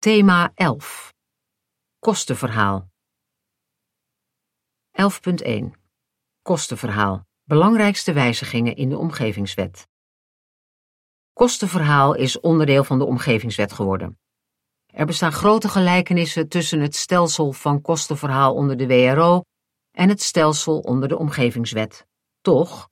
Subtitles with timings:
[0.00, 1.12] Thema 11.
[1.98, 2.88] Kostenverhaal.
[4.90, 5.70] 11.1.
[6.42, 7.26] Kostenverhaal.
[7.42, 9.88] Belangrijkste wijzigingen in de omgevingswet.
[11.32, 14.18] Kostenverhaal is onderdeel van de omgevingswet geworden.
[14.86, 19.42] Er bestaan grote gelijkenissen tussen het stelsel van kostenverhaal onder de WRO
[19.90, 22.06] en het stelsel onder de omgevingswet.
[22.40, 22.88] Toch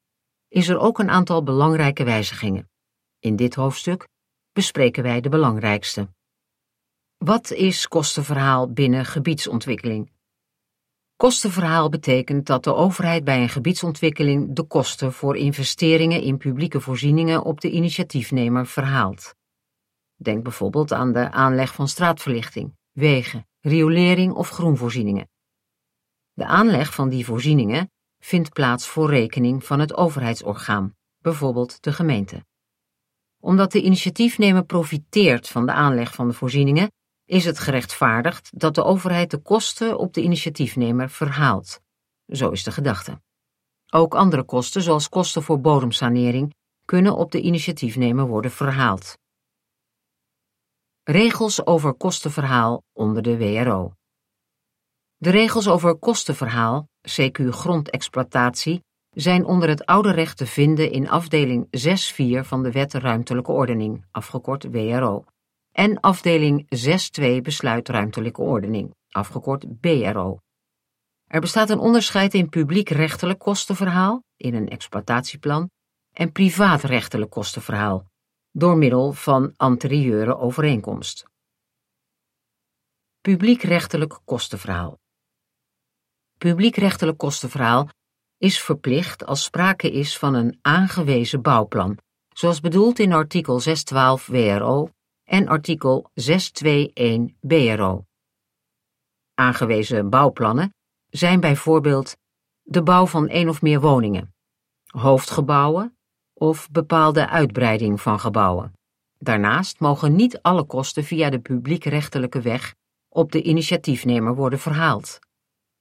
[0.48, 2.70] is er ook een aantal belangrijke wijzigingen.
[3.18, 4.08] In dit hoofdstuk
[4.52, 6.16] bespreken wij de belangrijkste.
[7.24, 10.10] Wat is kostenverhaal binnen gebiedsontwikkeling?
[11.16, 17.44] Kostenverhaal betekent dat de overheid bij een gebiedsontwikkeling de kosten voor investeringen in publieke voorzieningen
[17.44, 19.34] op de initiatiefnemer verhaalt.
[20.16, 25.28] Denk bijvoorbeeld aan de aanleg van straatverlichting, wegen, riolering of groenvoorzieningen.
[26.32, 32.44] De aanleg van die voorzieningen vindt plaats voor rekening van het overheidsorgaan, bijvoorbeeld de gemeente.
[33.40, 36.90] Omdat de initiatiefnemer profiteert van de aanleg van de voorzieningen,
[37.28, 41.80] is het gerechtvaardigd dat de overheid de kosten op de initiatiefnemer verhaalt.
[42.26, 43.20] Zo is de gedachte.
[43.90, 46.54] Ook andere kosten, zoals kosten voor bodemsanering,
[46.84, 49.18] kunnen op de initiatiefnemer worden verhaald.
[51.02, 53.92] Regels over kostenverhaal onder de WRO.
[55.16, 61.66] De regels over kostenverhaal, CQ grondexploitatie, zijn onder het oude recht te vinden in afdeling
[61.66, 65.24] 6.4 van de Wet Ruimtelijke Ordening, afgekort WRO,
[65.78, 66.66] en afdeling
[67.20, 70.38] 6.2 Besluit Ruimtelijke Ordening, afgekort BRO.
[71.26, 75.70] Er bestaat een onderscheid in publiekrechtelijk kostenverhaal, in een exploitatieplan,
[76.12, 78.10] en privaatrechtelijk kostenverhaal,
[78.50, 81.24] door middel van anterieure overeenkomst.
[83.20, 84.98] Publiekrechtelijk kostenverhaal.
[86.38, 87.88] Publiekrechtelijk kostenverhaal
[88.36, 91.98] is verplicht als sprake is van een aangewezen bouwplan,
[92.28, 94.90] zoals bedoeld in artikel 612 WRO
[95.28, 98.04] en artikel 621 BRO.
[99.34, 100.74] Aangewezen bouwplannen
[101.08, 102.16] zijn bijvoorbeeld
[102.62, 104.34] de bouw van één of meer woningen,
[104.86, 105.98] hoofdgebouwen
[106.34, 108.72] of bepaalde uitbreiding van gebouwen.
[109.18, 112.74] Daarnaast mogen niet alle kosten via de publiekrechtelijke weg
[113.08, 115.18] op de initiatiefnemer worden verhaald.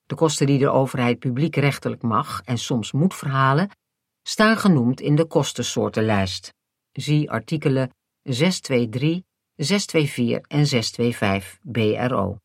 [0.06, 3.70] De kosten die de overheid publiekrechtelijk mag en soms moet verhalen,
[4.22, 6.54] staan genoemd in de kostensoortenlijst.
[6.92, 7.92] Zie artikelen
[8.24, 9.22] 623,
[9.58, 12.38] 624 en 625 BRO.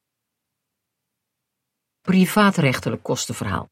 [2.00, 3.68] Privaatrechtelijk kostenverhaal.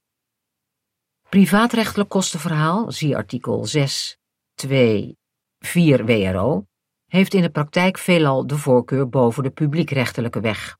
[1.28, 4.19] Privaatrechtelijk kostenverhaal, zie artikel 6,
[4.55, 5.17] 2,
[5.59, 6.67] 4 WRO,
[7.06, 10.78] heeft in de praktijk veelal de voorkeur boven de publiekrechtelijke weg.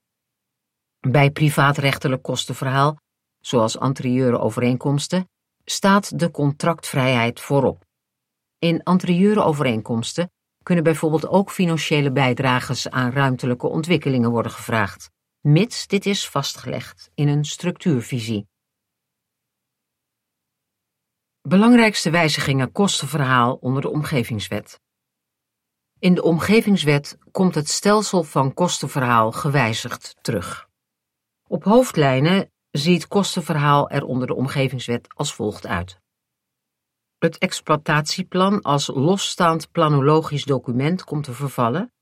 [1.00, 2.98] Bij privaatrechtelijk kostenverhaal,
[3.41, 5.28] zoals anterieure overeenkomsten,
[5.65, 7.84] staat de contractvrijheid voorop.
[8.59, 10.31] In anterieure overeenkomsten
[10.62, 15.10] kunnen bijvoorbeeld ook financiële bijdrages aan ruimtelijke ontwikkelingen worden gevraagd,
[15.41, 18.48] mits dit is vastgelegd in een structuurvisie.
[21.43, 24.81] Belangrijkste wijzigingen kostenverhaal onder de omgevingswet.
[25.98, 30.69] In de omgevingswet komt het stelsel van kostenverhaal gewijzigd terug.
[31.48, 35.99] Op hoofdlijnen ziet kostenverhaal er onder de omgevingswet als volgt uit.
[37.20, 41.92] Het exploitatieplan als losstaand planologisch document komt te vervallen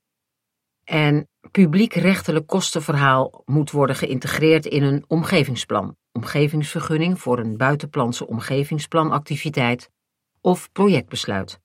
[0.83, 9.89] en publiekrechtelijk kostenverhaal moet worden geïntegreerd in een omgevingsplan, omgevingsvergunning voor een buitenplanse omgevingsplanactiviteit
[10.41, 11.59] of projectbesluit.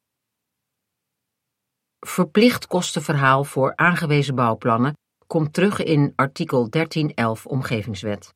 [2.00, 8.34] Verplicht kostenverhaal voor aangewezen bouwplannen komt terug in artikel 1311 Omgevingswet.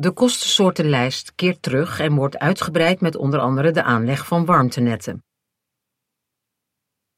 [0.00, 5.24] De kostensoortenlijst keert terug en wordt uitgebreid met onder andere de aanleg van warmtenetten.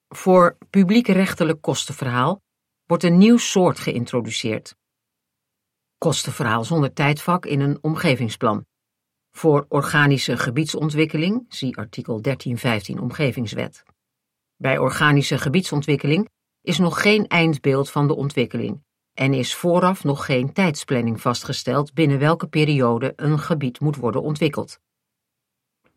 [0.08, 2.40] Voor publiekrechtelijk kostenverhaal
[2.84, 4.76] wordt een nieuw soort geïntroduceerd.
[5.98, 8.66] Kostenverhaal zonder tijdvak in een omgevingsplan.
[9.30, 13.82] Voor organische gebiedsontwikkeling, zie artikel 1315 Omgevingswet.
[14.56, 16.28] Bij organische gebiedsontwikkeling
[16.60, 18.84] is nog geen eindbeeld van de ontwikkeling
[19.16, 24.78] en is vooraf nog geen tijdsplanning vastgesteld binnen welke periode een gebied moet worden ontwikkeld.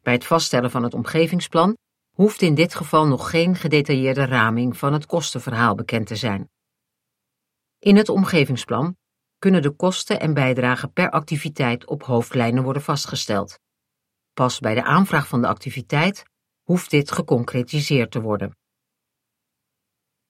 [0.01, 1.77] Bij het vaststellen van het omgevingsplan
[2.15, 6.49] hoeft in dit geval nog geen gedetailleerde raming van het kostenverhaal bekend te zijn.
[7.79, 8.97] In het omgevingsplan
[9.37, 13.59] kunnen de kosten en bijdragen per activiteit op hoofdlijnen worden vastgesteld.
[14.33, 16.23] Pas bij de aanvraag van de activiteit
[16.63, 18.57] hoeft dit geconcretiseerd te worden.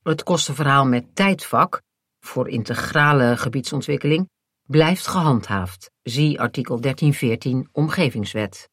[0.03, 1.81] Het kostenverhaal met tijdvak
[2.19, 4.29] voor integrale gebiedsontwikkeling
[4.67, 5.91] blijft gehandhaafd.
[6.01, 8.69] Zie artikel 1314 Omgevingswet.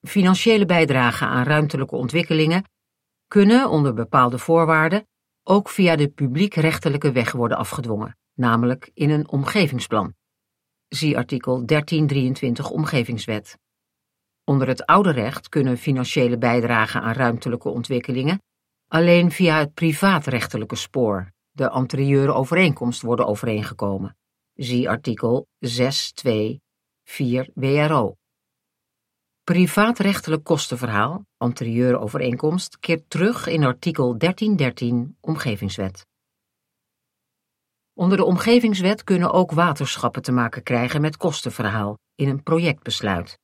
[0.00, 2.64] Financiële bijdragen aan ruimtelijke ontwikkelingen
[3.28, 5.06] kunnen onder bepaalde voorwaarden
[5.42, 10.14] ook via de publiekrechtelijke weg worden afgedwongen, namelijk in een omgevingsplan.
[10.88, 13.58] Zie artikel 1323 Omgevingswet.
[14.44, 18.38] Onder het oude recht kunnen financiële bijdragen aan ruimtelijke ontwikkelingen
[18.88, 24.16] alleen via het privaatrechtelijke spoor, de anterieure overeenkomst, worden overeengekomen.
[24.54, 28.16] Zie artikel 6.2.4 WRO.
[29.44, 36.06] Privaatrechtelijk kostenverhaal, anterieure overeenkomst, keert terug in artikel 1313 Omgevingswet.
[37.92, 43.38] Onder de Omgevingswet kunnen ook waterschappen te maken krijgen met kostenverhaal in een projectbesluit.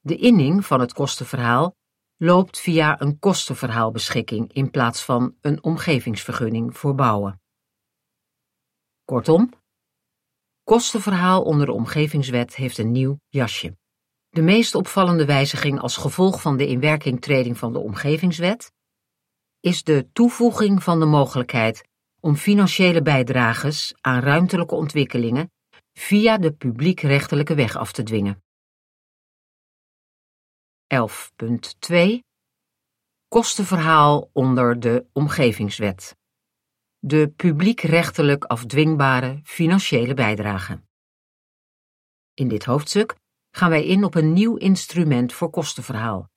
[0.00, 1.75] De inning van het kostenverhaal
[2.16, 7.40] loopt via een kostenverhaalbeschikking in plaats van een omgevingsvergunning voor bouwen.
[9.04, 9.52] Kortom,
[10.64, 13.76] kostenverhaal onder de Omgevingswet heeft een nieuw jasje.
[14.28, 18.72] De meest opvallende wijziging als gevolg van de inwerkingtreding van de Omgevingswet
[19.60, 21.88] is de toevoeging van de mogelijkheid
[22.20, 25.50] om financiële bijdrages aan ruimtelijke ontwikkelingen
[25.92, 28.44] via de publiekrechtelijke weg af te dwingen.
[30.94, 32.18] 11.2
[33.28, 36.16] Kostenverhaal onder de Omgevingswet.
[36.98, 40.82] De publiekrechtelijk afdwingbare financiële bijdrage.
[42.34, 43.14] In dit hoofdstuk
[43.50, 46.30] gaan wij in op een nieuw instrument voor kostenverhaal: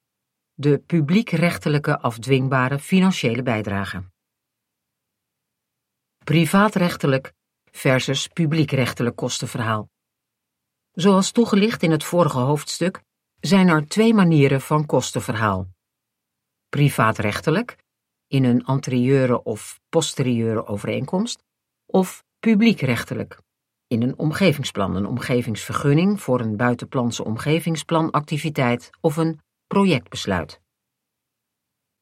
[0.54, 4.04] de publiekrechtelijke afdwingbare financiële bijdrage.
[6.24, 7.34] Privaatrechtelijk
[7.72, 9.90] versus publiekrechtelijk kostenverhaal.
[10.92, 13.07] Zoals toegelicht in het vorige hoofdstuk
[13.39, 15.68] zijn er twee manieren van kostenverhaal.
[16.69, 17.77] Privaatrechtelijk,
[18.27, 21.44] in een anterieure of posterieure overeenkomst,
[21.86, 23.41] of publiekrechtelijk,
[23.88, 30.59] in een omgevingsplan, een omgevingsvergunning voor een buitenplanse omgevingsplanactiviteit of een projectbesluit.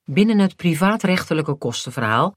[0.04, 2.36] Binnen het privaatrechtelijke kostenverhaal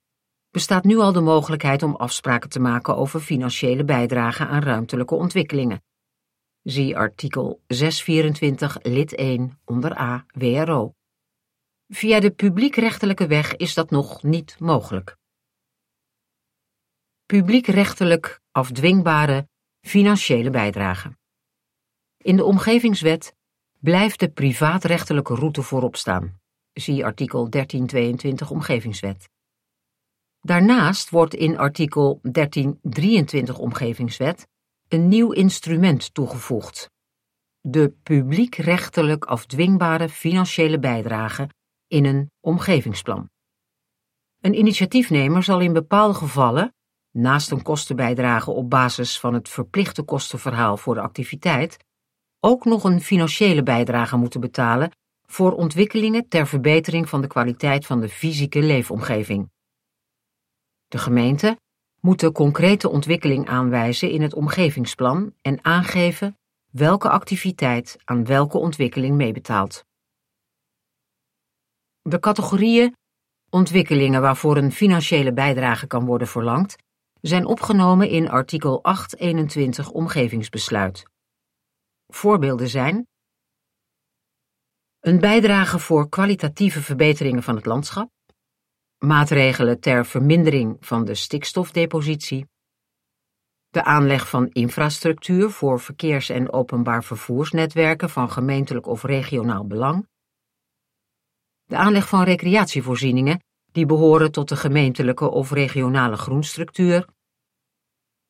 [0.51, 5.83] bestaat nu al de mogelijkheid om afspraken te maken over financiële bijdrage aan ruimtelijke ontwikkelingen,
[6.71, 10.95] Zie artikel 624 lid 1 onder A WRO.
[11.89, 15.17] Via de publiekrechtelijke weg is dat nog niet mogelijk.
[17.27, 19.49] Publiekrechtelijk afdwingbare
[19.81, 21.17] financiële bijdrage.
[22.17, 23.35] In de omgevingswet
[23.79, 26.41] blijft de privaatrechtelijke route voorop staan.
[26.73, 29.29] Zie artikel 1322 Omgevingswet.
[30.41, 34.49] Daarnaast wordt in artikel 1323 Omgevingswet
[34.91, 36.91] een nieuw instrument toegevoegd:
[37.61, 41.49] de publiekrechtelijk afdwingbare financiële bijdrage
[41.87, 43.31] in een omgevingsplan.
[44.41, 46.75] Een initiatiefnemer zal in bepaalde gevallen,
[47.11, 51.77] naast een kostenbijdrage op basis van het verplichte kostenverhaal voor de activiteit,
[52.41, 54.91] ook nog een financiële bijdrage moeten betalen
[55.27, 59.51] voor ontwikkelingen ter verbetering van de kwaliteit van de fysieke leefomgeving.
[60.89, 61.59] De gemeente
[62.01, 66.39] moet de concrete ontwikkeling aanwijzen in het omgevingsplan en aangeven
[66.71, 69.85] welke activiteit aan welke ontwikkeling meebetaalt.
[72.03, 72.97] De categorieën
[73.51, 76.77] ontwikkelingen waarvoor een financiële bijdrage kan worden verlangd,
[77.21, 81.03] zijn opgenomen in artikel 821 Omgevingsbesluit.
[82.07, 83.07] Voorbeelden zijn
[85.01, 88.11] een bijdrage voor kwalitatieve verbeteringen van het landschap,
[89.01, 92.49] maatregelen ter vermindering van de stikstofdepositie,
[93.69, 100.09] de aanleg van infrastructuur voor verkeers- en openbaar vervoersnetwerken van gemeentelijk of regionaal belang,
[101.65, 107.09] de aanleg van recreatievoorzieningen die behoren tot de gemeentelijke of regionale groenstructuur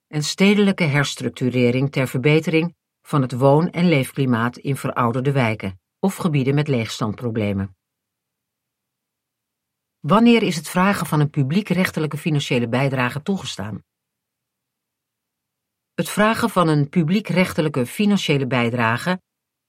[0.07, 6.55] en stedelijke herstructurering ter verbetering van het woon- en leefklimaat in verouderde wijken of gebieden
[6.55, 7.80] met leegstandproblemen.
[10.01, 13.83] Wanneer is het vragen van een publiekrechtelijke financiële bijdrage toegestaan?
[15.95, 19.21] Het vragen van een publiekrechtelijke financiële bijdrage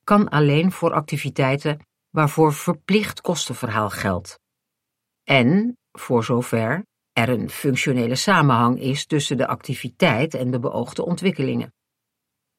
[0.04, 4.40] kan alleen voor activiteiten waarvoor verplicht kostenverhaal geldt.
[5.24, 11.74] En voor zover er een functionele samenhang is tussen de activiteit en de beoogde ontwikkelingen.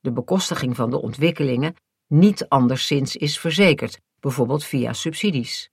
[0.01, 1.75] De bekostiging van de ontwikkelingen
[2.07, 5.72] niet anderszins is verzekerd, bijvoorbeeld via subsidies.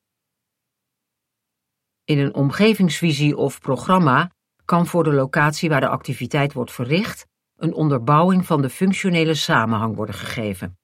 [2.09, 4.31] In een omgevingsvisie of programma
[4.65, 9.95] kan voor de locatie waar de activiteit wordt verricht een onderbouwing van de functionele samenhang
[9.95, 10.77] worden gegeven.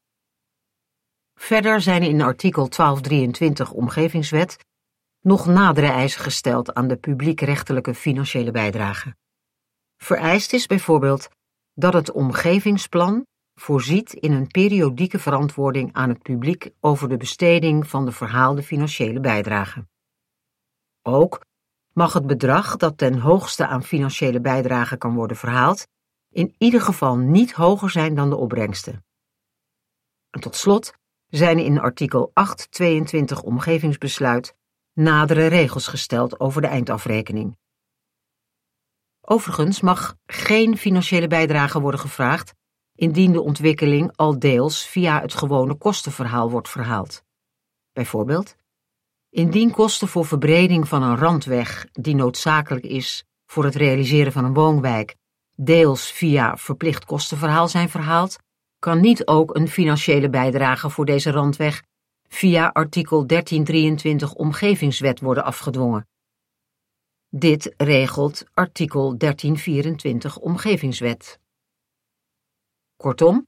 [1.39, 4.57] Verder zijn in artikel 1223 Omgevingswet
[5.21, 9.15] nog nadere eisen gesteld aan de publiekrechtelijke financiële bijdrage.
[9.97, 11.29] Vereist is bijvoorbeeld
[11.73, 18.05] dat het omgevingsplan voorziet in een periodieke verantwoording aan het publiek over de besteding van
[18.05, 19.85] de verhaalde financiële bijdrage.
[21.07, 21.45] Ook
[21.93, 25.87] mag het bedrag dat ten hoogste aan financiële bijdrage kan worden verhaald
[26.29, 29.05] in ieder geval niet hoger zijn dan de opbrengsten.
[30.29, 30.93] En tot slot
[31.27, 34.55] zijn in artikel 822 omgevingsbesluit
[34.93, 37.57] nadere regels gesteld over de eindafrekening.
[39.21, 42.53] Overigens mag geen financiële bijdrage worden gevraagd
[42.95, 47.23] indien de ontwikkeling al deels via het gewone kostenverhaal wordt verhaald.
[47.93, 48.55] Bijvoorbeeld,
[49.35, 54.53] indien kosten voor verbreding van een randweg die noodzakelijk is voor het realiseren van een
[54.53, 55.15] woonwijk
[55.55, 58.37] deels via verplicht kostenverhaal zijn verhaald,
[58.79, 61.83] kan niet ook een financiële bijdrage voor deze randweg
[62.27, 66.07] via artikel 1323 Omgevingswet worden afgedwongen.
[67.29, 71.39] Dit regelt artikel 1324 Omgevingswet.
[72.95, 73.47] Kortom,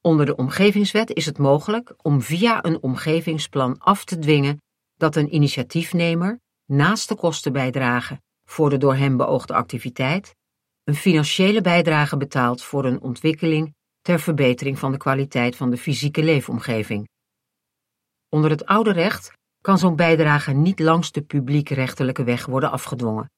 [0.00, 4.60] onder de Omgevingswet is het mogelijk om via een omgevingsplan af te dwingen
[5.00, 10.34] dat een initiatiefnemer naast de kostenbijdrage voor de door hem beoogde activiteit
[10.84, 16.22] een financiële bijdrage betaalt voor een ontwikkeling ter verbetering van de kwaliteit van de fysieke
[16.22, 17.08] leefomgeving.
[18.28, 23.30] Onder het oude recht kan zo'n bijdrage niet langs de publiekrechtelijke weg worden afgedwongen.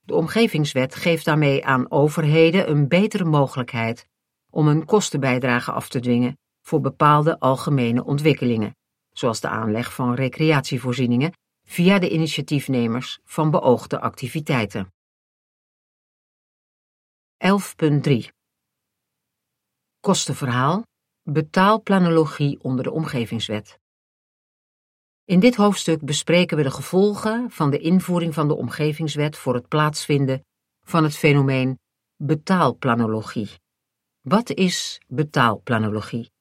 [0.00, 4.06] De omgevingswet geeft daarmee aan overheden een betere mogelijkheid
[4.50, 8.76] om een kostenbijdrage af te dwingen voor bepaalde algemene ontwikkelingen,
[9.14, 11.32] zoals de aanleg van recreatievoorzieningen
[11.66, 14.92] via de initiatiefnemers van beoogde activiteiten.
[17.36, 18.28] 11.3
[20.00, 20.82] Kostenverhaal
[21.22, 23.78] Betaalplanologie onder de omgevingswet.
[25.24, 29.68] In dit hoofdstuk bespreken we de gevolgen van de invoering van de omgevingswet voor het
[29.68, 30.44] plaatsvinden
[30.86, 31.78] van het fenomeen
[32.16, 33.50] betaalplanologie.
[34.20, 36.33] Wat is betaalplanologie?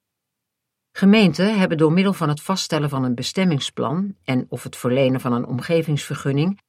[0.96, 5.34] Gemeenten hebben door middel van het vaststellen van een bestemmingsplan en of het verlenen van
[5.34, 6.62] een omgevingsvergunning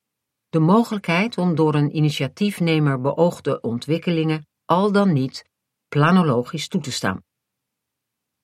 [0.49, 5.45] de mogelijkheid om door een initiatiefnemer beoogde ontwikkelingen al dan niet
[5.89, 7.23] planologisch toe te staan.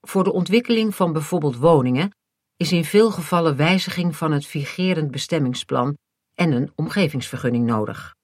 [0.00, 2.16] Voor de ontwikkeling van bijvoorbeeld woningen
[2.56, 5.96] is in veel gevallen wijziging van het vigerend bestemmingsplan
[6.34, 8.14] en een omgevingsvergunning nodig.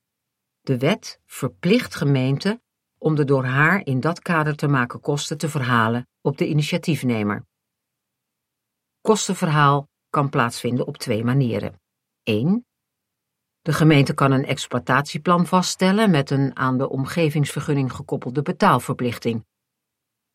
[0.60, 2.62] De wet verplicht gemeenten
[2.98, 7.46] om de door haar in dat kader te maken kosten te verhalen op de initiatiefnemer.
[9.00, 11.80] Kostenverhaal kan plaatsvinden op twee manieren.
[12.22, 12.66] 1.
[13.60, 19.46] De gemeente kan een exploitatieplan vaststellen met een aan de omgevingsvergunning gekoppelde betaalverplichting.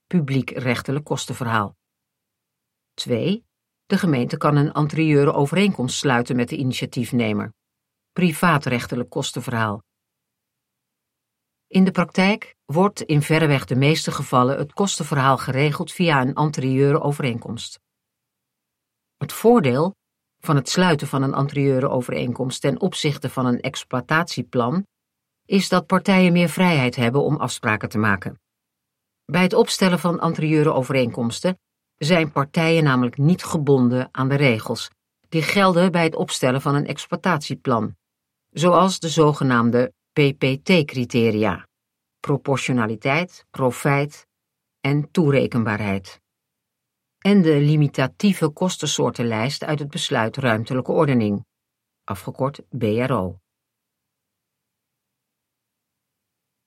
[0.07, 1.75] Publiekrechtelijk kostenverhaal.
[2.93, 3.45] 2.
[3.85, 7.53] De gemeente kan een anterieure overeenkomst sluiten met de initiatiefnemer.
[8.11, 9.83] Privaatrechtelijk kostenverhaal.
[11.71, 17.01] In de praktijk wordt in verreweg de meeste gevallen het kostenverhaal geregeld via een anterieure
[17.01, 17.79] overeenkomst.
[19.17, 19.95] Het voordeel
[20.39, 24.85] van het sluiten van een anterieure overeenkomst ten opzichte van een exploitatieplan
[25.45, 28.39] is dat partijen meer vrijheid hebben om afspraken te maken.
[29.25, 31.59] Bij het opstellen van anterieure overeenkomsten
[31.97, 34.89] zijn partijen namelijk niet gebonden aan de regels
[35.29, 37.95] die gelden bij het opstellen van een exploitatieplan,
[38.49, 41.67] zoals de zogenaamde PPT-criteria:
[42.19, 44.27] proportionaliteit, profijt
[44.79, 46.21] en toerekenbaarheid
[47.21, 51.45] en de limitatieve kostensoortenlijst uit het besluit ruimtelijke ordening,
[52.03, 53.39] afgekort BRO.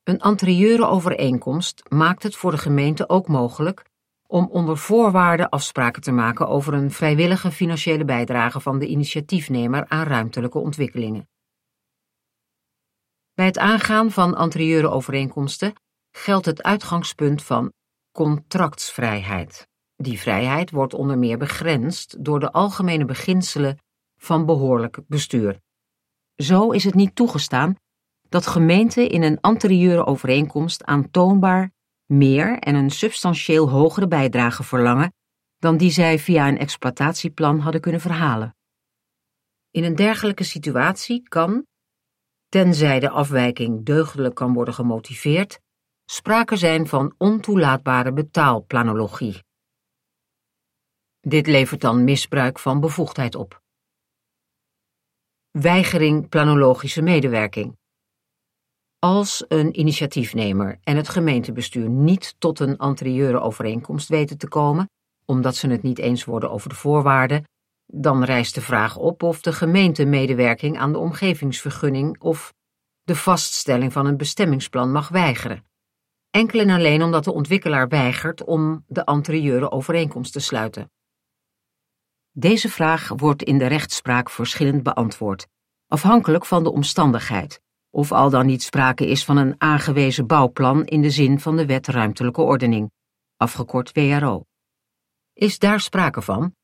[0.03, 3.85] Een anterieure overeenkomst maakt het voor de gemeente ook mogelijk
[4.27, 10.07] om onder voorwaarden afspraken te maken over een vrijwillige financiële bijdrage van de initiatiefnemer aan
[10.07, 11.29] ruimtelijke ontwikkelingen.
[13.35, 15.73] Bij het aangaan van anterieure overeenkomsten
[16.11, 17.73] geldt het uitgangspunt van
[18.13, 19.69] contractsvrijheid.
[19.97, 23.79] Die vrijheid wordt onder meer begrensd door de algemene beginselen
[24.17, 25.61] van behoorlijk bestuur.
[26.37, 27.77] Zo is het niet toegestaan
[28.29, 31.73] dat gemeenten in een anterieure overeenkomst aantoonbaar
[32.07, 35.13] meer en een substantieel hogere bijdrage verlangen
[35.59, 38.57] dan die zij via een exploitatieplan hadden kunnen verhalen.
[39.71, 41.67] In een dergelijke situatie kan,
[42.55, 45.61] tenzij de afwijking deugdelijk kan worden gemotiveerd,
[46.05, 49.43] sprake zijn van ontoelaatbare betaalplanologie.
[51.21, 53.63] Dit levert dan misbruik van bevoegdheid op.
[55.51, 57.77] Weigering planologische medewerking.
[58.99, 64.91] Als een initiatiefnemer en het gemeentebestuur niet tot een anterieure overeenkomst weten te komen,
[65.25, 67.45] omdat ze het niet eens worden over de voorwaarden,
[67.87, 72.55] dan rijst de vraag op of de gemeente medewerking aan de omgevingsvergunning of
[73.03, 75.65] de vaststelling van een bestemmingsplan mag weigeren.
[76.31, 80.91] Enkel en alleen omdat de ontwikkelaar weigert om de anterieure overeenkomst te sluiten.
[82.31, 85.49] Deze vraag wordt in de rechtspraak verschillend beantwoord,
[85.87, 87.61] afhankelijk van de omstandigheid,
[87.91, 91.67] of al dan niet sprake is van een aangewezen bouwplan in de zin van de
[91.67, 92.91] Wet Ruimtelijke Ordening,
[93.37, 94.45] afgekort WRO.
[95.33, 96.55] Is daar sprake van,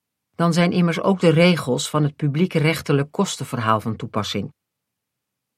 [0.41, 4.53] dan zijn immers ook de regels van het publieke rechtelijk kostenverhaal van toepassing.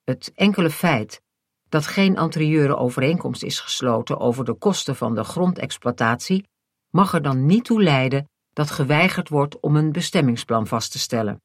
[0.05, 1.23] Het enkele feit
[1.69, 6.49] dat geen anterieure overeenkomst is gesloten over de kosten van de grondexploitatie,
[6.91, 11.41] mag er dan niet toe leiden dat geweigerd wordt om een bestemmingsplan vast te stellen.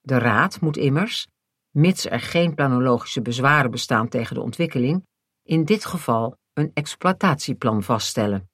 [0.00, 1.26] De Raad moet immers,
[1.70, 5.06] mits er geen planologische bezwaren bestaan tegen de ontwikkeling,
[5.42, 8.48] in dit geval een exploitatieplan vaststellen.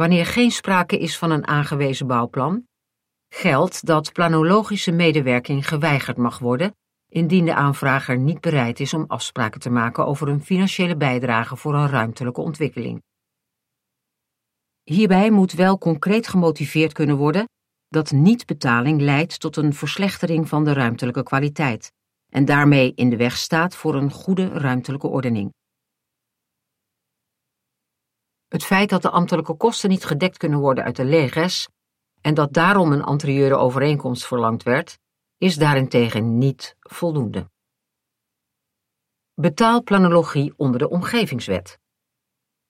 [0.00, 2.66] Wanneer geen sprake is van een aangewezen bouwplan,
[3.28, 6.74] geldt dat planologische medewerking geweigerd mag worden
[7.08, 11.74] indien de aanvrager niet bereid is om afspraken te maken over een financiële bijdrage voor
[11.74, 13.02] een ruimtelijke ontwikkeling.
[14.82, 17.44] Hierbij moet wel concreet gemotiveerd kunnen worden
[17.88, 21.92] dat niet-betaling leidt tot een verslechtering van de ruimtelijke kwaliteit
[22.32, 25.52] en daarmee in de weg staat voor een goede ruimtelijke ordening.
[28.50, 31.68] Het feit dat de ambtelijke kosten niet gedekt kunnen worden uit de leges
[32.20, 34.98] en dat daarom een anterieure overeenkomst verlangd werd,
[35.38, 37.50] is daarentegen niet voldoende.
[39.34, 41.78] Betaalplanologie onder de omgevingswet.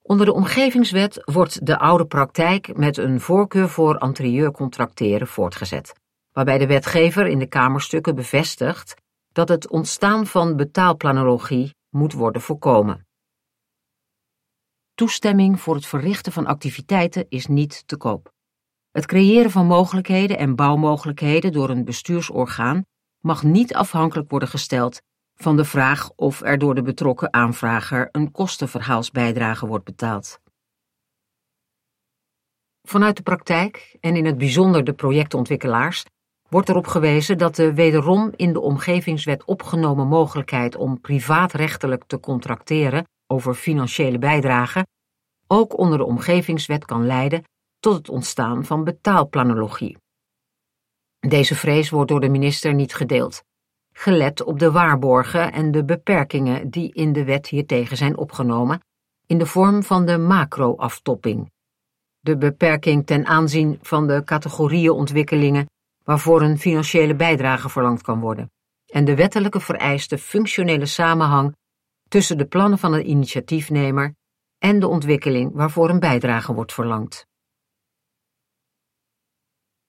[0.01, 5.93] Onder de omgevingswet wordt de oude praktijk met een voorkeur voor anterieur contracteren voortgezet,
[6.31, 13.05] waarbij de wetgever in de Kamerstukken bevestigt dat het ontstaan van betaalplanologie moet worden voorkomen.
[15.01, 18.33] Toestemming voor het verrichten van activiteiten is niet te koop.
[18.91, 22.85] Het creëren van mogelijkheden en bouwmogelijkheden door een bestuursorgaan
[23.19, 25.01] mag niet afhankelijk worden gesteld
[25.35, 30.39] van de vraag of er door de betrokken aanvrager een kostenverhaalsbijdrage wordt betaald.
[32.81, 36.03] Vanuit de praktijk, en in het bijzonder de projectontwikkelaars,
[36.49, 43.05] wordt erop gewezen dat de wederom in de omgevingswet opgenomen mogelijkheid om privaatrechtelijk te contracteren
[43.31, 44.85] over financiële bijdrage
[45.47, 47.43] ook onder de omgevingswet kan leiden
[47.79, 49.97] tot het ontstaan van betaalplanologie.
[51.19, 53.43] Deze vrees wordt door de minister niet gedeeld,
[53.93, 58.79] gelet op de waarborgen en de beperkingen die in de wet hiertegen zijn opgenomen,
[59.25, 61.51] in de vorm van de macro-aftopping.
[62.19, 65.65] De beperking ten aanzien van de categorieën ontwikkelingen
[66.03, 68.51] waarvoor een financiële bijdrage verlangd kan worden,
[68.85, 71.55] en de wettelijke vereiste functionele samenhang
[72.11, 74.15] tussen de plannen van een initiatiefnemer
[74.57, 77.25] en de ontwikkeling waarvoor een bijdrage wordt verlangd.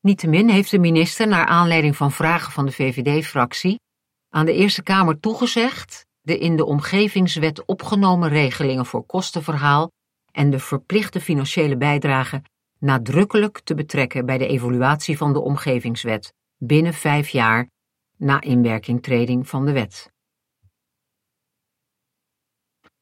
[0.01, 3.81] Niettemin heeft de minister, naar aanleiding van vragen van de VVD-fractie,
[4.29, 9.91] aan de Eerste Kamer toegezegd de in de omgevingswet opgenomen regelingen voor kostenverhaal
[10.33, 12.43] en de verplichte financiële bijdrage
[12.79, 17.71] nadrukkelijk te betrekken bij de evaluatie van de omgevingswet binnen vijf jaar
[18.17, 20.12] na inwerkingtreding van de wet.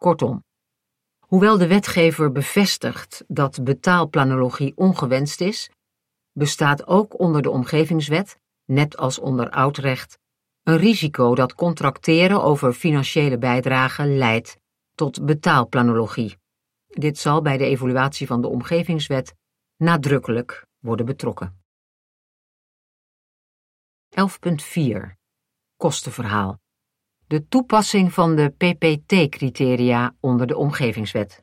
[0.00, 0.44] Kortom,
[1.26, 5.70] hoewel de wetgever bevestigt dat betaalplanologie ongewenst is,
[6.32, 10.18] bestaat ook onder de omgevingswet, net als onder oudrecht,
[10.62, 14.58] een risico dat contracteren over financiële bijdragen leidt
[14.94, 16.38] tot betaalplanologie.
[16.86, 19.34] Dit zal bij de evaluatie van de omgevingswet
[19.76, 21.62] nadrukkelijk worden betrokken.
[24.08, 25.18] 11.4
[25.76, 26.59] Kostenverhaal
[27.30, 31.42] De toepassing van de PPT-criteria onder de omgevingswet.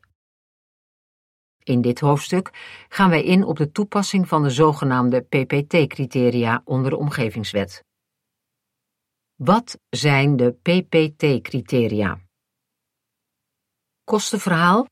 [1.63, 2.49] In dit hoofdstuk
[2.89, 7.83] gaan wij in op de toepassing van de zogenaamde PPT-criteria onder de omgevingswet.
[9.35, 12.19] Wat zijn de PPT-criteria?
[14.03, 14.85] Kostenverhaal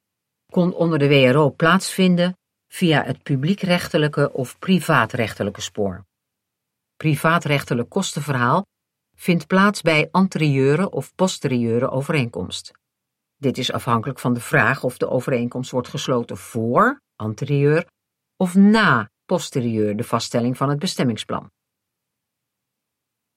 [0.52, 6.06] kon onder de WRO plaatsvinden via het publiekrechtelijke of privaatrechtelijke spoor.
[6.96, 8.66] Privaatrechtelijk kostenverhaal
[9.16, 12.72] vindt plaats bij anterieure of posterieure overeenkomst.
[13.38, 17.88] Dit is afhankelijk van de vraag of de overeenkomst wordt gesloten voor, anterieur,
[18.38, 21.52] of na, posterieur, de vaststelling van het bestemmingsplan.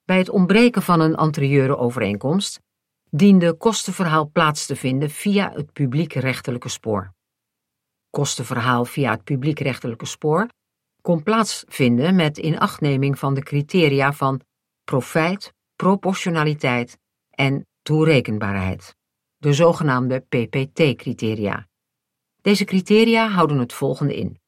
[0.04, 2.60] Bij het ontbreken van een anterieure overeenkomst
[3.10, 7.12] diende kostenverhaal plaats te vinden via het publiekrechtelijke spoor.
[8.10, 10.48] Kostenverhaal via het publiekrechtelijke spoor
[11.02, 14.40] kon plaatsvinden met inachtneming van de criteria van
[14.84, 16.98] profijt, proportionaliteit
[17.30, 18.96] en toerekenbaarheid
[19.36, 21.68] de zogenaamde PPT-criteria.
[22.40, 24.40] Deze criteria houden het volgende in.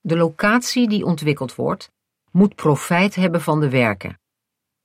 [0.00, 1.92] De locatie die ontwikkeld wordt,
[2.30, 4.20] moet profijt hebben van de werken,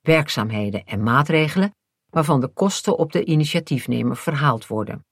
[0.00, 1.74] werkzaamheden en maatregelen
[2.10, 5.06] waarvan de kosten op de initiatiefnemer verhaald worden.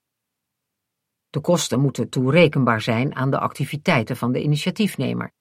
[1.30, 5.32] De kosten moeten toerekenbaar zijn aan de activiteiten van de initiatiefnemer.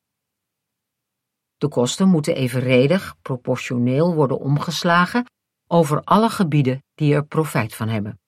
[1.60, 5.26] De kosten moeten evenredig, proportioneel worden omgeslagen
[5.68, 8.20] over alle gebieden die er profijt van hebben.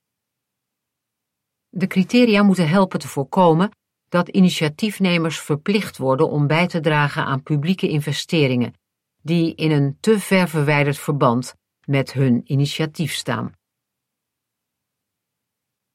[1.70, 3.72] De criteria moeten helpen te voorkomen
[4.10, 8.74] dat initiatiefnemers verplicht worden om bij te dragen aan publieke investeringen
[9.22, 13.54] die in een te ver verwijderd verband met hun initiatief staan.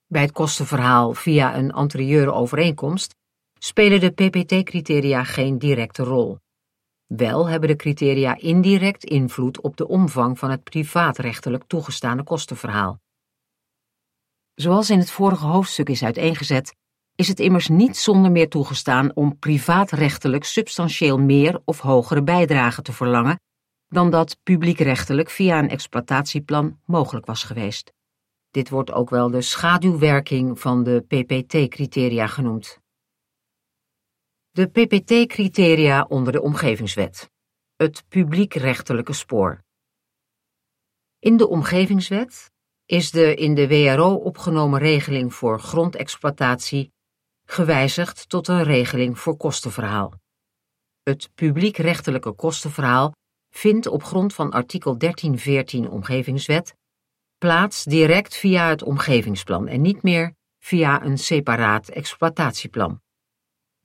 [0.07, 3.15] Bij het kostenverhaal via een anterieure overeenkomst
[3.59, 6.39] spelen de PPT-criteria geen directe rol.
[7.07, 13.01] Wel hebben de criteria indirect invloed op de omvang van het privaatrechtelijk toegestane kostenverhaal.
[14.55, 16.75] Zoals in het vorige hoofdstuk is uiteengezet,
[17.15, 22.93] is het immers niet zonder meer toegestaan om privaatrechtelijk substantieel meer of hogere bijdragen te
[22.93, 23.41] verlangen
[23.89, 27.93] dan dat publiekrechtelijk via een exploitatieplan mogelijk was geweest.
[28.51, 32.81] Dit wordt ook wel de schaduwwerking van de PPT-criteria genoemd.
[34.57, 37.31] De PPT-criteria onder de Omgevingswet.
[37.77, 39.63] Het publiekrechtelijke spoor.
[41.19, 42.51] In de Omgevingswet
[42.87, 46.93] is de in de WRO opgenomen regeling voor grondexploitatie
[47.45, 50.13] gewijzigd tot een regeling voor kostenverhaal.
[51.03, 53.13] Het publiekrechtelijke kostenverhaal
[53.51, 56.75] vindt op grond van artikel 1314 Omgevingswet
[57.39, 63.05] plaats direct via het omgevingsplan en niet meer via een separaat exploitatieplan.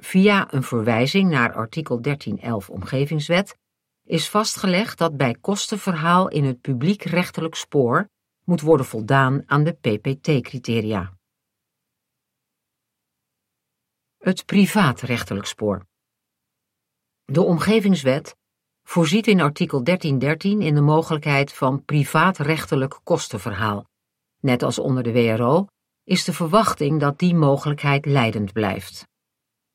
[0.04, 3.58] Via een verwijzing naar artikel 1311 Omgevingswet
[4.04, 8.10] is vastgelegd dat bij kostenverhaal in het publiekrechtelijk spoor
[8.44, 11.14] moet worden voldaan aan de PPT-criteria.
[14.18, 15.86] Het privaatrechtelijk spoor.
[17.26, 18.36] De Omgevingswet
[18.84, 23.86] voorziet in artikel 1313 in de mogelijkheid van privaatrechtelijk kostenverhaal.
[24.40, 25.68] Net als onder de WRO
[26.04, 29.10] is de verwachting dat die mogelijkheid leidend blijft.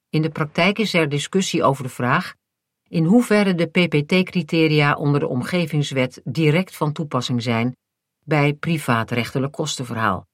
[0.09, 2.35] In de praktijk is er discussie over de vraag
[2.89, 7.77] in hoeverre de PPT-criteria onder de Omgevingswet direct van toepassing zijn
[8.25, 10.27] bij privaatrechtelijk kostenverhaal.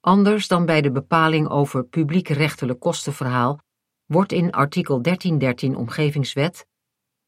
[0.00, 3.60] Anders dan bij de bepaling over publiekrechtelijk kostenverhaal
[4.06, 6.66] wordt in artikel 1313 Omgevingswet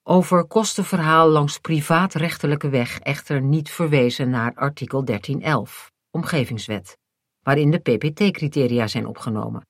[0.03, 6.99] over kostenverhaal langs privaatrechtelijke weg echter niet verwezen naar artikel 1311 Omgevingswet,
[7.43, 9.70] waarin de PPT-criteria zijn opgenomen.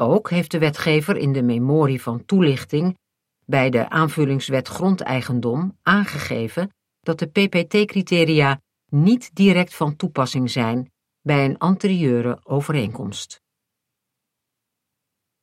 [0.00, 2.98] Ook heeft de wetgever in de memorie van toelichting
[3.44, 11.58] bij de aanvullingswet grondeigendom aangegeven dat de PPT-criteria niet direct van toepassing zijn bij een
[11.58, 13.40] anterieure overeenkomst.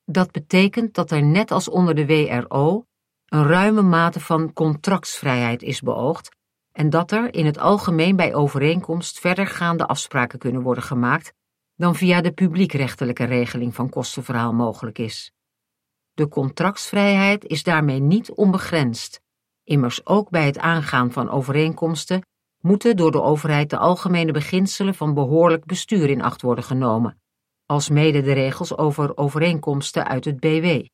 [0.06, 2.86] Dat betekent dat er net als onder de WRO
[3.26, 6.36] een ruime mate van contractsvrijheid is beoogd
[6.72, 11.34] en dat er in het algemeen bij overeenkomst verdergaande afspraken kunnen worden gemaakt
[11.78, 15.32] dan via de publiekrechtelijke regeling van kostenverhaal mogelijk is.
[16.13, 19.22] De contractsvrijheid is daarmee niet onbegrensd.
[19.63, 22.22] Immers ook bij het aangaan van overeenkomsten
[22.58, 27.22] moeten door de overheid de algemene beginselen van behoorlijk bestuur in acht worden genomen,
[27.66, 30.86] als mede de regels over overeenkomsten uit het BW.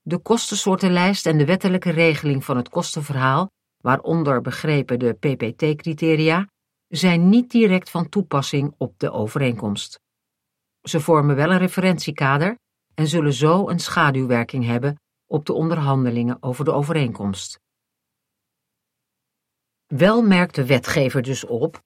[0.00, 3.50] De kostensoortenlijst en de wettelijke regeling van het kostenverhaal,
[3.82, 6.48] waaronder begrepen de PPT-criteria,
[6.88, 10.00] zijn niet direct van toepassing op de overeenkomst.
[10.82, 12.58] Ze vormen wel een referentiekader
[12.94, 17.60] en zullen zo een schaduwwerking hebben op de onderhandelingen over de overeenkomst.
[19.86, 21.82] Wel merkt de wetgever dus op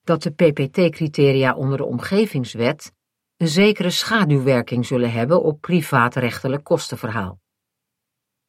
[0.00, 2.92] dat de PPT-criteria onder de omgevingswet
[3.36, 7.40] een zekere schaduwwerking zullen hebben op privaatrechtelijk kostenverhaal.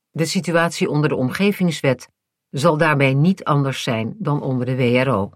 [0.10, 2.10] De situatie onder de omgevingswet
[2.50, 5.32] zal daarbij niet anders zijn dan onder de WRO.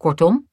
[0.00, 0.48] Kortom,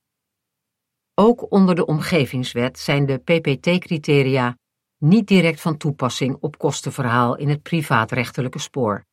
[1.13, 4.57] ook onder de omgevingswet zijn de PPT-criteria
[4.97, 9.05] niet direct van toepassing op kostenverhaal in het privaatrechtelijke spoor.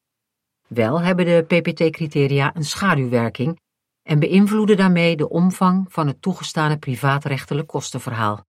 [0.68, 3.61] Wel hebben de PPT-criteria een schaduwwerking
[4.03, 8.44] en beïnvloeden daarmee de omvang van het toegestane privaatrechtelijk kostenverhaal.